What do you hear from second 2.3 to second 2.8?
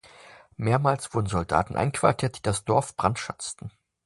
die das